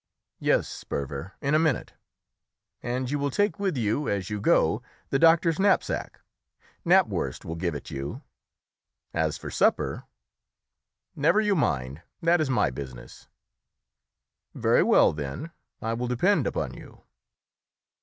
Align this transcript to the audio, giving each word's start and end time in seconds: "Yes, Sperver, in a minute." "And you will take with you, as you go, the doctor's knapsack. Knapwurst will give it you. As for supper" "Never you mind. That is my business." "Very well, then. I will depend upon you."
"Yes, 0.39 0.67
Sperver, 0.67 1.33
in 1.41 1.53
a 1.53 1.59
minute." 1.59 1.93
"And 2.81 3.11
you 3.11 3.19
will 3.19 3.29
take 3.29 3.59
with 3.59 3.77
you, 3.77 4.09
as 4.09 4.31
you 4.31 4.41
go, 4.41 4.81
the 5.11 5.19
doctor's 5.19 5.59
knapsack. 5.59 6.21
Knapwurst 6.83 7.45
will 7.45 7.53
give 7.53 7.75
it 7.75 7.91
you. 7.91 8.23
As 9.13 9.37
for 9.37 9.51
supper" 9.51 10.05
"Never 11.25 11.39
you 11.39 11.53
mind. 11.55 12.01
That 12.19 12.41
is 12.41 12.49
my 12.49 12.71
business." 12.71 13.27
"Very 14.55 14.81
well, 14.81 15.13
then. 15.13 15.51
I 15.83 15.93
will 15.93 16.07
depend 16.07 16.47
upon 16.47 16.73
you." 16.73 17.03